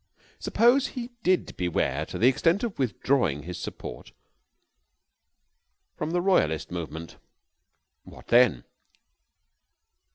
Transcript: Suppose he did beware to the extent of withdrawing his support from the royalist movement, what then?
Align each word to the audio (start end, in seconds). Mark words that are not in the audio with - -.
Suppose 0.39 0.87
he 0.87 1.11
did 1.21 1.55
beware 1.57 2.07
to 2.07 2.17
the 2.17 2.27
extent 2.27 2.63
of 2.63 2.79
withdrawing 2.79 3.43
his 3.43 3.59
support 3.59 4.13
from 5.95 6.09
the 6.09 6.21
royalist 6.21 6.71
movement, 6.71 7.17
what 8.03 8.29
then? 8.29 8.63